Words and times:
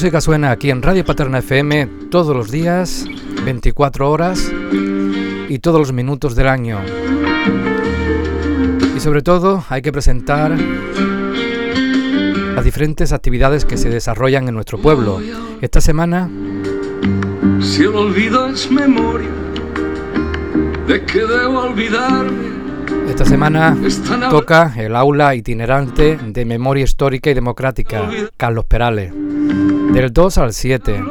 música 0.00 0.22
suena 0.22 0.50
aquí 0.50 0.70
en 0.70 0.80
Radio 0.80 1.04
Paterna 1.04 1.40
FM 1.40 1.86
todos 2.10 2.34
los 2.34 2.50
días, 2.50 3.04
24 3.44 4.10
horas 4.10 4.50
y 5.46 5.58
todos 5.58 5.78
los 5.78 5.92
minutos 5.92 6.34
del 6.34 6.48
año. 6.48 6.80
Y 8.96 9.00
sobre 9.00 9.20
todo 9.20 9.62
hay 9.68 9.82
que 9.82 9.92
presentar 9.92 10.52
las 12.54 12.64
diferentes 12.64 13.12
actividades 13.12 13.66
que 13.66 13.76
se 13.76 13.90
desarrollan 13.90 14.48
en 14.48 14.54
nuestro 14.54 14.78
pueblo. 14.78 15.20
Esta 15.60 15.82
semana... 15.82 16.30
Si 17.60 17.82
el 17.82 17.94
olvido 17.94 18.46
es 18.46 18.70
memoria, 18.70 19.28
¿de 20.88 21.04
qué 21.04 21.26
debo 21.26 21.64
olvidarme? 21.64 22.50
Esta 23.06 23.26
semana 23.26 23.76
toca 24.30 24.72
el 24.78 24.96
aula 24.96 25.34
itinerante 25.34 26.16
de 26.16 26.44
memoria 26.46 26.84
histórica 26.84 27.28
y 27.28 27.34
democrática, 27.34 28.08
Carlos 28.38 28.64
Perales, 28.64 29.12
del 29.92 30.12
2 30.12 30.38
al 30.38 30.52
7, 30.52 31.02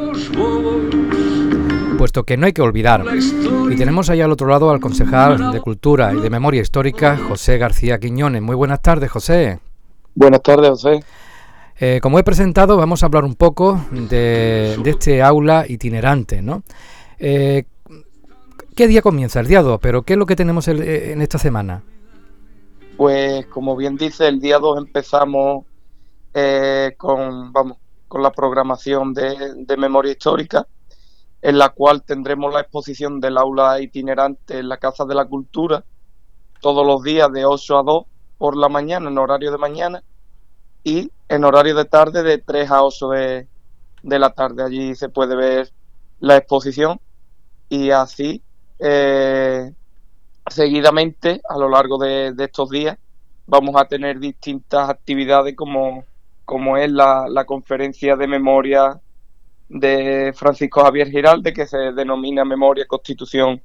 puesto 1.98 2.24
que 2.24 2.38
no 2.38 2.46
hay 2.46 2.54
que 2.54 2.62
olvidar. 2.62 3.04
Y 3.70 3.76
tenemos 3.76 4.10
ahí 4.10 4.22
al 4.22 4.32
otro 4.32 4.48
lado 4.48 4.70
al 4.72 4.80
concejal 4.80 5.52
de 5.52 5.60
Cultura 5.60 6.14
y 6.14 6.20
de 6.20 6.30
Memoria 6.30 6.62
Histórica, 6.62 7.18
José 7.18 7.58
García 7.58 8.00
Quiñones. 8.00 8.42
Muy 8.42 8.55
buenas 8.55 8.82
tardes, 8.82 9.12
José. 9.12 9.60
Buenas 10.16 10.42
tardes, 10.42 10.70
José. 10.70 11.04
Eh, 11.80 12.00
como 12.02 12.20
he 12.20 12.24
presentado, 12.24 12.78
vamos 12.78 13.04
a 13.04 13.05
hablar 13.05 13.24
un 13.24 13.36
poco 13.36 13.86
de, 13.92 14.78
este 14.86 15.22
aula 15.22 15.66
itinerante, 15.68 16.41
¿no? 16.41 16.64
Eh, 17.20 17.66
¿Qué 18.76 18.88
día 18.88 19.02
comienza? 19.02 19.40
El 19.41 19.48
día 19.48 19.62
2, 19.62 19.80
pero 19.82 20.04
¿qué 20.04 20.14
es 20.14 20.20
lo 20.20 20.26
que 20.26 20.36
tenemos 20.36 20.68
eh, 20.68 21.12
en 21.12 21.22
esta 21.22 21.38
semana? 21.38 21.84
Pues 22.98 23.46
como 23.48 23.76
bien 23.76 23.98
dice, 23.98 24.27
el 24.27 24.40
día 24.40 24.60
2 24.60 24.77
empezamos 24.77 25.66
eh, 26.34 26.93
con, 26.98 27.52
vamos, 27.52 27.77
con 28.10 28.21
la 28.21 28.32
programación 28.32 29.13
de, 29.13 29.77
memoria 29.77 30.12
histórica, 30.12 30.68
en 31.41 31.57
la 31.57 31.70
cual 31.70 32.04
tendremos 32.04 32.54
la 32.54 32.60
exposición 32.60 33.21
del 33.21 33.38
aula 33.38 33.79
itinerante 33.79 34.60
en 34.60 34.68
la 34.68 34.76
Casa 34.76 35.05
de 35.05 35.15
la 35.15 35.24
Cultura, 35.24 35.85
todos 36.60 36.85
los 36.85 37.02
días 37.02 37.32
de 37.32 37.46
8 37.46 37.77
a 37.77 37.84
2 37.84 38.04
por 38.37 38.57
la 38.57 38.68
mañana, 38.68 39.10
en 39.10 39.18
horario 39.18 39.52
de 39.52 39.57
mañana, 39.57 40.04
y 40.84 41.10
en 41.30 41.46
horario 41.46 41.76
de 41.76 41.85
tarde 41.85 42.24
de 42.24 42.40
3 42.40 42.71
a 42.71 42.84
8 42.84 43.10
de, 43.12 43.48
de 44.04 44.20
la 44.20 44.32
tarde. 44.32 44.63
Allí 44.63 44.96
se 44.96 45.07
puede 45.07 45.37
ver 45.37 45.71
la 46.20 46.35
exposición 46.35 46.99
y 47.70 47.91
así 47.91 48.41
eh, 48.80 49.71
seguidamente, 50.49 51.41
a 51.48 51.57
lo 51.57 51.70
largo 51.70 51.98
de, 51.98 52.34
estos 52.37 52.70
días, 52.70 52.98
vamos 53.46 53.76
a 53.76 53.85
tener 53.85 54.20
distintas 54.20 54.90
actividades 54.90 55.55
como, 55.55 56.05
como 56.50 56.78
es 56.78 56.92
la, 56.92 57.46
conferencia 57.46 58.16
de 58.16 58.26
memoria 58.26 59.00
de 59.68 60.34
Francisco 60.36 60.82
Javier 60.82 61.12
Giralde, 61.12 61.54
que 61.54 61.68
se 61.68 61.78
denomina 61.92 62.44
Memoria, 62.44 62.88
Constitución 62.88 63.62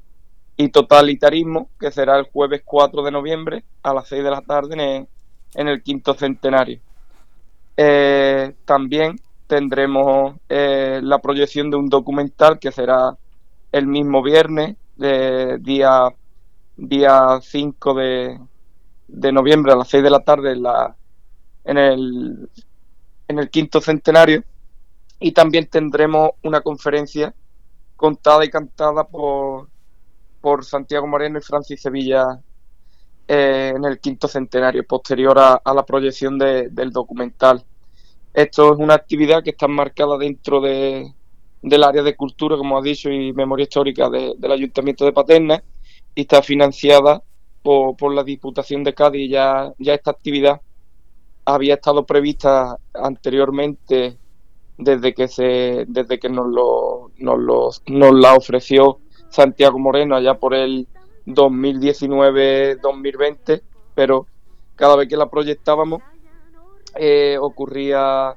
y 0.55 0.69
Totalitarismo, 0.69 1.71
que 1.81 1.91
será 1.91 2.19
el 2.19 2.27
jueves 2.27 2.61
4 2.63 3.03
de 3.03 3.11
noviembre 3.11 3.65
a 3.83 3.95
las 3.95 4.09
6 4.09 4.23
de 4.23 4.31
la 4.31 4.43
tarde 4.43 5.09
en, 5.55 5.69
el 5.69 5.83
quinto 5.83 6.13
centenario. 6.13 6.79
Eh, 7.75 8.55
también 8.67 9.19
tendremos 9.47 10.35
eh, 10.51 11.01
la 11.03 11.21
proyección 11.21 11.71
de 11.71 11.79
un 11.79 11.89
documental 11.89 12.59
que 12.59 12.71
será 12.71 13.17
el 13.73 13.87
mismo 13.87 14.23
viernes 14.23 14.77
de 14.97 15.57
día, 15.59 16.11
día 16.77 17.39
5 17.41 17.95
de, 17.95 18.39
de 19.09 19.33
noviembre 19.33 19.73
a 19.73 19.77
las 19.77 19.89
6 19.89 20.03
de 20.03 20.11
la 20.11 20.21
tarde 20.21 20.53
en, 20.53 20.63
la, 20.63 20.95
en, 21.65 21.79
el, 21.79 22.51
en 23.29 23.39
el 23.39 23.51
quinto 23.51 23.81
centenario. 23.81 24.45
Y 25.21 25.33
también 25.33 25.67
tendremos 25.67 26.31
una 26.43 26.61
conferencia 26.61 27.35
contada 27.97 28.45
y 28.45 28.51
cantada 28.51 29.05
por, 29.05 29.69
por 30.41 30.65
Santiago 30.65 31.07
Moreno 31.07 31.39
y 31.39 31.43
Francis 31.43 31.81
Sevilla 31.81 32.41
eh, 33.27 33.73
en 33.75 33.85
el 33.85 33.99
quinto 34.01 34.29
centenario, 34.29 34.85
posterior 34.87 35.39
a, 35.39 35.61
la 35.75 35.87
proyección 35.87 36.39
del 36.39 36.91
documental. 36.91 37.65
Esto 38.35 38.75
es 38.75 38.79
una 38.79 38.95
actividad 38.95 39.43
que 39.43 39.51
está 39.51 39.69
marcada 39.69 40.19
dentro 40.19 40.61
de, 40.61 41.15
del 41.63 41.85
área 41.85 42.03
de 42.03 42.17
cultura, 42.17 42.59
como 42.59 42.77
ha 42.77 42.83
dicho, 42.83 43.09
y 43.09 43.33
memoria 43.33 43.63
histórica 43.63 44.11
del 44.11 44.53
Ayuntamiento 44.53 45.07
de 45.07 45.13
Paterna 45.13 45.63
y 46.15 46.21
está 46.23 46.43
financiada 46.43 47.23
por, 47.63 48.15
la 48.15 48.23
Diputación 48.23 48.85
de 48.85 48.93
Cádiz. 48.93 49.31
Ya, 49.31 49.73
ya 49.79 49.95
esta 49.95 50.11
actividad 50.11 50.61
había 51.45 51.75
estado 51.75 52.05
prevista 52.05 52.79
anteriormente 52.95 54.19
desde 54.77 55.15
que 55.15 55.29
se 55.29 55.85
desde 55.87 56.19
que 56.19 56.29
nos 56.29 56.49
lo, 56.49 57.13
nos, 57.19 57.81
nos 57.87 58.15
la 58.15 58.35
ofreció 58.35 58.99
Santiago 59.29 59.79
Moreno 59.79 60.17
allá 60.17 60.35
por 60.35 60.53
el 60.55 60.89
2019-2020, 61.27 63.63
pero 63.95 64.27
cada 64.77 64.97
vez 64.97 65.09
que 65.09 65.17
la 65.17 65.31
proyectábamos 65.31 66.03
eh, 66.97 67.37
ocurría 67.41 68.35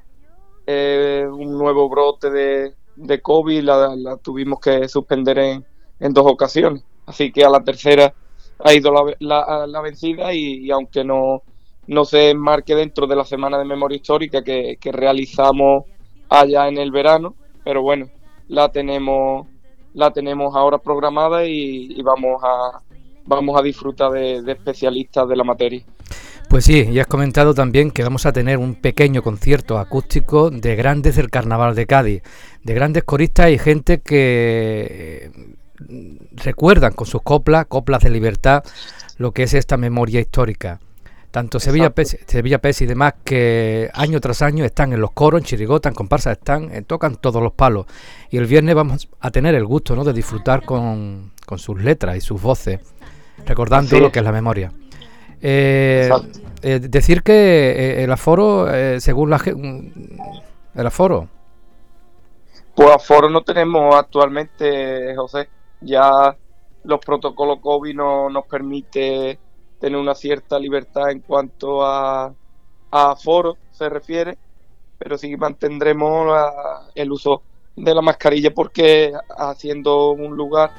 eh, 0.66 1.26
un 1.30 1.56
nuevo 1.56 1.88
brote 1.88 2.28
de, 2.30 2.74
de 2.96 3.20
COVID 3.20 3.62
la, 3.62 4.16
tuvimos 4.22 4.58
que 4.60 4.88
suspender 4.88 5.38
en, 5.38 5.64
en, 6.00 6.12
dos 6.12 6.26
ocasiones. 6.26 6.82
Así 7.06 7.30
que 7.32 7.44
a 7.44 7.50
la 7.50 7.60
tercera 7.60 8.12
ha 8.58 8.74
ido 8.74 8.92
la, 9.20 9.66
la, 9.66 9.80
vencida 9.80 10.34
y, 10.34 10.70
aunque 10.70 11.04
no, 11.04 11.42
no 11.88 12.04
se 12.04 12.30
enmarque 12.30 12.74
dentro 12.74 13.06
de 13.06 13.16
la 13.16 13.24
Semana 13.24 13.58
de 13.58 13.64
Memoria 13.64 13.96
Histórica 13.96 14.42
que, 14.42 14.78
realizamos 14.84 15.84
allá 16.28 16.68
en 16.68 16.78
el 16.78 16.90
verano, 16.92 17.34
pero 17.64 17.82
bueno, 17.82 18.08
la 18.48 18.70
tenemos 18.70 19.46
la 19.94 20.12
tenemos 20.12 20.54
ahora 20.54 20.78
programada 20.78 21.44
y, 21.44 22.00
vamos 22.02 22.40
a 22.44 22.80
vamos 23.24 23.58
a 23.58 23.62
disfrutar 23.62 24.12
de 24.12 24.52
especialistas 24.52 25.28
de 25.28 25.36
la 25.36 25.44
materia. 25.44 25.82
Pues 26.48 26.64
sí, 26.64 26.90
ya 26.90 27.02
has 27.02 27.06
comentado 27.06 27.52
también 27.52 27.90
que 27.90 28.02
vamos 28.02 28.24
a 28.24 28.32
tener 28.32 28.56
un 28.56 28.74
pequeño 28.74 29.22
concierto 29.22 29.78
acústico 29.78 30.48
de 30.48 30.76
grandes 30.76 31.16
del 31.16 31.28
Carnaval 31.28 31.74
de 31.74 31.86
Cádiz, 31.86 32.22
de 32.64 32.74
grandes 32.74 33.04
coristas 33.04 33.50
y 33.50 33.58
gente 33.58 34.00
que 34.00 35.30
eh, 35.30 35.56
recuerdan 36.32 36.94
con 36.94 37.06
sus 37.06 37.20
coplas, 37.20 37.66
coplas 37.66 38.02
de 38.02 38.08
libertad, 38.08 38.64
lo 39.18 39.32
que 39.32 39.42
es 39.42 39.52
esta 39.52 39.76
memoria 39.76 40.20
histórica. 40.20 40.80
Tanto 41.30 41.60
Sevilla 41.60 41.90
Pes, 41.90 42.18
Sevilla 42.26 42.58
Pes 42.58 42.80
y 42.80 42.86
demás 42.86 43.14
que 43.22 43.90
año 43.92 44.18
tras 44.20 44.40
año 44.42 44.64
están 44.64 44.92
en 44.92 45.00
los 45.00 45.10
coros, 45.12 45.40
en 45.40 45.44
chirigota, 45.44 45.88
en 45.88 45.94
comparsas, 45.94 46.38
están, 46.38 46.74
eh, 46.74 46.82
tocan 46.82 47.16
todos 47.16 47.42
los 47.42 47.52
palos. 47.52 47.86
Y 48.30 48.38
el 48.38 48.46
viernes 48.46 48.74
vamos 48.74 49.08
a 49.20 49.30
tener 49.30 49.54
el 49.54 49.66
gusto 49.66 49.94
¿no? 49.94 50.04
de 50.04 50.12
disfrutar 50.14 50.64
con, 50.64 51.32
con 51.44 51.58
sus 51.58 51.82
letras 51.82 52.16
y 52.16 52.20
sus 52.20 52.40
voces, 52.40 52.80
recordando 53.46 54.00
lo 54.00 54.10
que 54.10 54.20
es 54.20 54.24
la 54.24 54.32
memoria. 54.32 54.72
Eh, 55.40 56.10
eh, 56.62 56.80
decir 56.80 57.22
que 57.22 57.32
eh, 57.32 58.04
el 58.04 58.12
aforo, 58.12 58.66
según 58.98 59.30
la 59.30 59.40
el 60.74 60.86
aforo. 60.86 61.28
Pues 62.74 62.90
aforo 62.90 63.30
no 63.30 63.42
tenemos 63.42 63.94
actualmente, 63.94 65.14
José. 65.16 65.48
Ya 65.80 66.36
los 66.84 67.00
protocolos 67.00 67.58
COVID 67.60 67.94
no 67.94 68.30
nos 68.30 68.46
permite 68.46 69.38
tener 69.80 69.98
una 69.98 70.14
cierta 70.14 70.58
libertad 70.58 71.10
en 71.10 71.20
cuanto 71.20 71.84
a, 71.84 72.26
a 72.26 73.10
aforo 73.10 73.56
se 73.70 73.88
refiere, 73.88 74.36
pero 74.98 75.16
sí 75.16 75.36
mantendremos 75.36 76.32
el 76.94 77.12
uso 77.12 77.42
de 77.76 77.94
la 77.94 78.02
mascarilla 78.02 78.52
porque 78.52 79.12
haciendo 79.36 80.10
un 80.10 80.36
lugar 80.36 80.70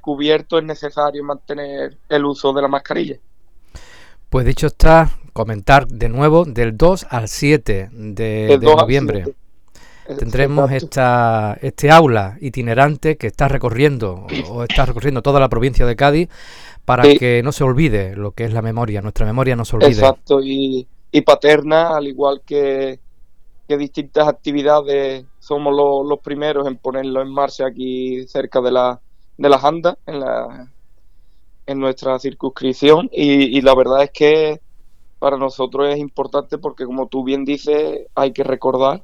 cubierto 0.00 0.58
es 0.58 0.64
necesario 0.64 1.24
mantener 1.24 1.98
el 2.08 2.24
uso 2.24 2.52
de 2.52 2.62
la 2.62 2.68
mascarilla. 2.68 3.18
Pues 4.34 4.46
dicho 4.46 4.68
está, 4.68 5.10
comentar 5.32 5.86
de 5.86 6.08
nuevo 6.08 6.44
del 6.44 6.76
2 6.76 7.06
al 7.10 7.28
7 7.28 7.90
de, 7.92 8.58
noviembre. 8.60 9.24
Tendremos 10.06 10.70
esta, 10.70 11.56
este 11.62 11.90
aula 11.90 12.36
itinerante 12.40 13.16
que 13.16 13.26
está 13.26 13.48
recorriendo 13.48 14.26
o 14.50 14.64
está 14.64 14.84
recorriendo 14.84 15.22
toda 15.22 15.40
la 15.40 15.48
provincia 15.48 15.86
de 15.86 15.96
Cádiz 15.96 16.28
para 16.84 17.02
que 17.14 17.42
no 17.42 17.52
se 17.52 17.64
olvide 17.64 18.14
lo 18.14 18.32
que 18.32 18.44
es 18.44 18.52
la 18.52 18.60
memoria, 18.60 19.00
nuestra 19.00 19.24
memoria 19.24 19.56
no 19.56 19.64
se 19.64 19.76
olvide. 19.76 19.90
Exacto, 19.90 20.40
y, 20.42 20.86
paterna, 21.24 21.96
al 21.96 22.06
igual 22.06 22.42
que, 22.44 23.00
distintas 23.66 24.28
actividades, 24.28 25.24
somos 25.38 25.74
los 25.74 26.18
primeros 26.20 26.66
en 26.66 26.76
ponerlo 26.76 27.22
en 27.22 27.28
marcha 27.28 27.66
aquí 27.66 28.26
cerca 28.26 28.60
de 28.60 28.70
la, 28.70 29.00
de 29.38 29.48
las 29.48 29.64
andas, 29.64 29.96
en 30.06 30.20
la, 30.20 30.68
en 31.66 31.78
nuestra 31.78 32.18
circunscripción. 32.18 33.08
Y, 33.12 33.60
la 33.62 33.74
verdad 33.74 34.02
es 34.02 34.10
que 34.10 34.60
para 35.18 35.36
nosotros 35.38 35.88
es 35.88 35.98
importante 35.98 36.58
porque 36.58 36.84
como 36.84 37.06
tú 37.06 37.24
bien 37.24 37.46
dices 37.46 38.08
hay 38.14 38.32
que 38.32 38.44
recordar 38.44 39.02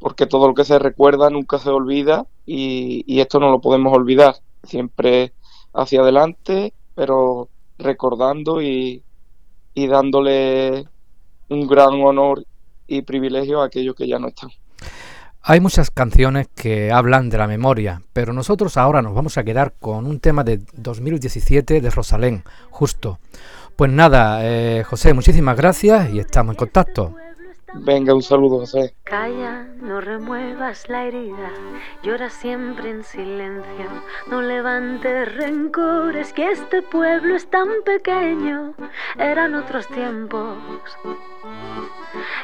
porque 0.00 0.26
todo 0.26 0.48
lo 0.48 0.54
que 0.54 0.64
se 0.64 0.78
recuerda 0.78 1.30
nunca 1.30 1.58
se 1.58 1.70
olvida 1.70 2.26
y, 2.46 3.20
esto 3.20 3.38
no 3.38 3.50
lo 3.50 3.60
podemos 3.60 3.92
olvidar 3.92 4.36
siempre 4.64 5.32
hacia 5.72 6.00
adelante 6.00 6.72
pero 6.94 7.48
recordando 7.78 8.60
y, 8.60 9.02
y 9.74 9.86
dándole 9.86 10.86
un 11.48 11.66
gran 11.68 11.94
honor 12.02 12.44
y 12.86 13.02
privilegio 13.02 13.62
a 13.62 13.66
aquellos 13.66 13.94
que 13.94 14.08
ya 14.08 14.18
no 14.18 14.28
están. 14.28 14.50
Hay 15.42 15.60
muchas 15.60 15.90
canciones 15.90 16.48
que 16.54 16.92
hablan 16.92 17.30
de 17.30 17.38
la 17.38 17.46
memoria, 17.46 18.02
pero 18.12 18.34
nosotros 18.34 18.76
ahora 18.76 19.00
nos 19.00 19.14
vamos 19.14 19.38
a 19.38 19.44
quedar 19.44 19.72
con 19.78 20.06
un 20.06 20.20
tema 20.20 20.44
de 20.44 20.60
2017 20.74 21.80
de 21.80 21.90
Rosalén, 21.90 22.44
justo. 22.70 23.18
Pues 23.74 23.90
nada, 23.90 24.40
eh, 24.42 24.84
José, 24.84 25.14
muchísimas 25.14 25.56
gracias 25.56 26.12
y 26.12 26.18
estamos 26.18 26.52
en 26.52 26.58
contacto. 26.58 27.14
Venga, 27.74 28.14
un 28.14 28.22
saludo, 28.22 28.58
José. 28.60 28.94
Calla, 29.04 29.64
no 29.80 30.00
remuevas 30.00 30.88
la 30.88 31.04
herida, 31.04 31.50
llora 32.02 32.28
siempre 32.28 32.90
en 32.90 33.04
silencio, 33.04 33.86
no 34.28 34.42
levantes 34.42 35.34
rencores, 35.34 36.32
que 36.32 36.50
este 36.50 36.82
pueblo 36.82 37.36
es 37.36 37.48
tan 37.48 37.68
pequeño, 37.84 38.74
eran 39.18 39.54
otros 39.54 39.86
tiempos. 39.88 40.58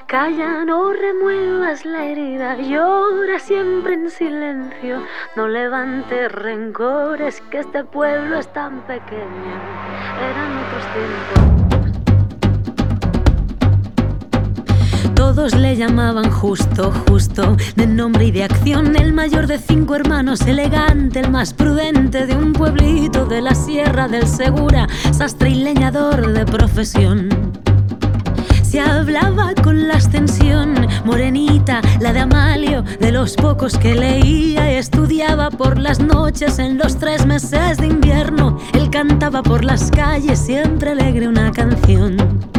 Calla, 0.06 0.64
no 0.64 0.92
remuevas 0.92 1.84
la 1.84 2.04
herida, 2.04 2.56
llora 2.56 3.38
siempre 3.38 3.94
en 3.94 4.10
silencio, 4.10 5.02
no 5.34 5.48
levantes 5.48 6.30
rencores, 6.30 7.40
que 7.50 7.60
este 7.60 7.84
pueblo 7.84 8.38
es 8.38 8.52
tan 8.52 8.80
pequeño, 8.82 9.60
eran 10.20 10.58
otros 10.58 10.84
tiempos. 10.94 11.65
Todos 15.36 15.54
le 15.54 15.76
llamaban 15.76 16.30
justo, 16.30 16.90
justo, 17.10 17.58
de 17.76 17.86
nombre 17.86 18.24
y 18.24 18.30
de 18.30 18.44
acción, 18.44 18.96
el 18.96 19.12
mayor 19.12 19.46
de 19.46 19.58
cinco 19.58 19.94
hermanos, 19.94 20.40
elegante, 20.40 21.20
el 21.20 21.30
más 21.30 21.52
prudente 21.52 22.24
de 22.24 22.34
un 22.34 22.54
pueblito 22.54 23.26
de 23.26 23.42
la 23.42 23.54
Sierra 23.54 24.08
del 24.08 24.26
Segura, 24.26 24.88
sastre 25.12 25.50
y 25.50 25.56
leñador 25.56 26.32
de 26.32 26.46
profesión. 26.46 27.52
Se 28.62 28.80
hablaba 28.80 29.52
con 29.62 29.86
la 29.86 29.96
ascensión, 29.96 30.74
morenita, 31.04 31.82
la 32.00 32.14
de 32.14 32.20
Amalio, 32.20 32.82
de 32.98 33.12
los 33.12 33.36
pocos 33.36 33.76
que 33.76 33.94
leía 33.94 34.70
estudiaba 34.70 35.50
por 35.50 35.78
las 35.78 36.00
noches 36.00 36.58
en 36.58 36.78
los 36.78 36.96
tres 36.96 37.26
meses 37.26 37.76
de 37.76 37.88
invierno. 37.88 38.58
Él 38.72 38.88
cantaba 38.88 39.42
por 39.42 39.66
las 39.66 39.90
calles, 39.90 40.38
siempre 40.38 40.92
alegre 40.92 41.28
una 41.28 41.52
canción. 41.52 42.55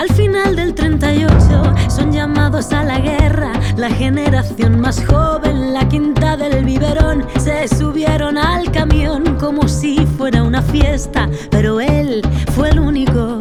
Al 0.00 0.08
final 0.14 0.56
del 0.56 0.74
38 0.74 1.90
son 1.90 2.10
llamados 2.10 2.72
a 2.72 2.82
la 2.84 3.00
guerra, 3.00 3.52
la 3.76 3.90
generación 3.90 4.80
más 4.80 5.04
joven, 5.04 5.74
la 5.74 5.86
quinta 5.90 6.38
del 6.38 6.64
biberón, 6.64 7.26
se 7.38 7.68
subieron 7.68 8.38
al 8.38 8.72
camión 8.72 9.36
como 9.38 9.68
si 9.68 10.06
fuera 10.16 10.42
una 10.42 10.62
fiesta, 10.62 11.28
pero 11.50 11.82
él 11.82 12.22
fue 12.54 12.70
el 12.70 12.78
único 12.78 13.40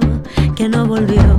que 0.57 0.67
no 0.67 0.85
volvió. 0.85 1.38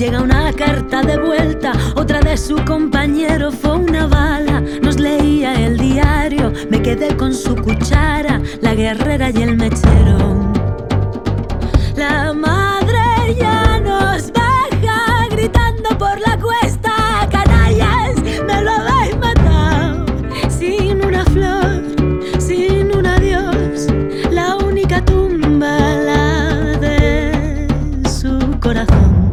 Llega 0.00 0.22
una 0.22 0.50
carta 0.54 1.02
de 1.02 1.18
vuelta, 1.18 1.72
otra 1.94 2.20
de 2.20 2.38
su 2.38 2.56
compañero 2.64 3.52
fue 3.52 3.76
una 3.76 4.06
bala. 4.06 4.62
Nos 4.80 4.98
leía 4.98 5.52
el 5.52 5.76
diario, 5.76 6.54
me 6.70 6.80
quedé 6.80 7.14
con 7.18 7.34
su 7.34 7.54
cuchara, 7.54 8.40
la 8.62 8.74
guerrera 8.74 9.28
y 9.28 9.42
el 9.42 9.58
mechero. 9.58 10.52
La 11.96 12.32
madre 12.32 13.36
ya 13.38 13.78
nos 13.80 14.32
baja 14.32 15.28
gritando 15.32 15.90
por 15.98 16.18
la 16.18 16.38
cuesta, 16.38 17.28
canallas, 17.30 18.22
me 18.46 18.62
lo 18.62 18.70
habéis 18.70 19.18
matado. 19.18 20.06
Sin 20.48 21.04
una 21.04 21.26
flor, 21.26 21.82
sin 22.38 22.96
un 22.96 23.04
adiós, 23.04 23.88
la 24.30 24.56
única 24.56 25.04
tumba 25.04 25.68
la 25.68 26.78
de 26.78 27.68
su 28.08 28.58
corazón. 28.60 29.29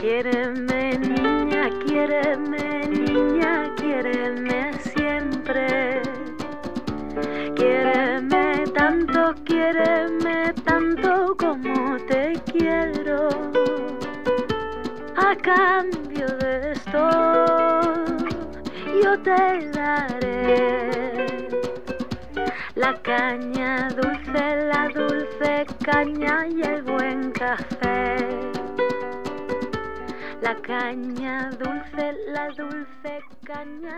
Quiéreme, 0.00 0.96
niña, 0.96 1.68
quiéreme, 1.84 2.88
niña, 2.88 3.70
quiéreme 3.76 4.72
siempre. 4.78 6.00
Quiéreme 7.54 8.64
tanto, 8.72 9.34
quiéreme 9.44 10.54
tanto 10.64 11.36
como 11.36 11.98
te 12.08 12.32
quiero. 12.50 13.28
A 15.18 15.36
cambio 15.36 16.28
de 16.38 16.72
esto, 16.72 17.04
yo 19.02 19.20
te 19.20 19.70
daré 19.72 21.48
la 22.74 22.94
caña 23.02 23.88
dulce, 23.90 24.66
la 24.72 24.88
dulce 24.94 25.66
caña 25.84 26.46
y 26.48 26.62
el 26.62 26.82
buen 26.84 27.32
café 27.32 28.59
caña 30.70 31.50
dulce, 31.58 32.14
la 32.28 32.46
dulce 32.50 33.18
caña. 33.44 33.88